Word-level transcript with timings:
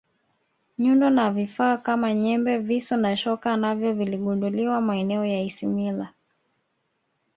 nyundo 0.77 1.09
na 1.09 1.31
vifaa 1.31 1.77
Kama 1.77 2.13
nyembe 2.13 2.57
visu 2.57 2.97
na 2.97 3.17
shoka 3.17 3.57
navyo 3.57 3.93
viligunduliwa 3.93 4.81
maeneo 4.81 5.25
ya 5.25 5.41
ismila 5.41 6.13